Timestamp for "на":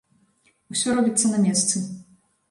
1.33-1.41